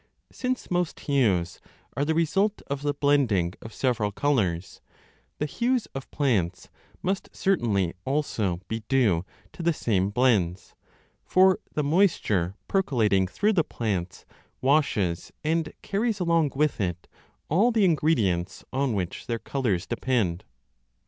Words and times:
Since 0.31 0.71
most 0.71 1.01
hues 1.01 1.59
are 1.95 2.03
the 2.03 2.15
result 2.15 2.63
of 2.65 2.81
the 2.81 2.95
blending 2.95 3.53
of 3.61 3.71
several 3.71 4.11
colours, 4.11 4.81
the 5.37 5.45
hues 5.45 5.85
of 5.93 6.09
plants 6.09 6.69
must 7.03 7.29
certainly 7.35 7.93
also 8.03 8.61
be 8.67 8.79
due 8.89 9.25
to 9.53 9.61
the 9.61 9.73
same 9.73 10.09
blends; 10.09 10.73
for 11.23 11.59
the 11.75 11.83
mois 11.83 12.13
5 12.17 12.21
ture 12.23 12.55
percolating 12.67 13.27
through 13.27 13.53
the 13.53 13.63
plants 13.63 14.25
washes 14.59 15.31
and 15.43 15.71
carries 15.83 16.19
along 16.19 16.53
with 16.55 16.81
it 16.81 17.07
all 17.47 17.69
the 17.71 17.85
ingredients 17.85 18.65
on 18.73 18.95
which 18.95 19.27
their 19.27 19.37
colours 19.37 19.85
depend. 19.85 20.45